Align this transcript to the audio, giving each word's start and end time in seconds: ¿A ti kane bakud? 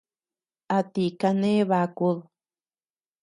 ¿A 0.77 0.79
ti 0.93 1.05
kane 1.19 1.51
bakud? 1.69 2.17